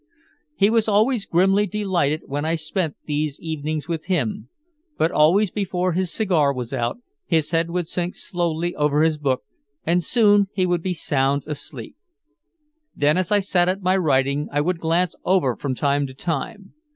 He 0.55 0.71
was 0.71 0.87
always 0.87 1.27
grimly 1.27 1.67
delighted 1.67 2.23
when 2.25 2.43
I 2.43 2.55
spent 2.55 2.95
these 3.05 3.39
evenings 3.39 3.87
with 3.87 4.05
him, 4.07 4.49
but 4.97 5.11
always 5.11 5.51
before 5.51 5.91
his 5.93 6.11
cigar 6.11 6.51
was 6.51 6.73
out 6.73 6.97
his 7.27 7.51
head 7.51 7.69
would 7.69 7.87
sink 7.87 8.15
slowly 8.15 8.73
over 8.73 9.03
his 9.03 9.19
book 9.19 9.43
and 9.85 10.03
soon 10.03 10.47
he 10.55 10.65
would 10.65 10.81
be 10.81 10.95
sound 10.95 11.43
asleep. 11.45 11.95
Then 12.95 13.15
as 13.15 13.31
I 13.31 13.41
sat 13.41 13.69
at 13.69 13.83
my 13.83 13.95
writing 13.95 14.49
I 14.51 14.59
would 14.59 14.79
glance 14.79 15.13
over 15.23 15.55
from 15.55 15.75
time 15.75 16.07
to 16.07 16.15
time. 16.15 16.73